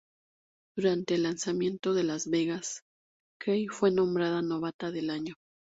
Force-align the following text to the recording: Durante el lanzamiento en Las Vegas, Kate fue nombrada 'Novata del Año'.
Durante 0.75 1.13
el 1.13 1.21
lanzamiento 1.21 1.95
en 1.95 2.07
Las 2.07 2.27
Vegas, 2.27 2.81
Kate 3.39 3.67
fue 3.69 3.91
nombrada 3.91 4.41
'Novata 4.41 4.89
del 4.89 5.11
Año'. 5.11 5.35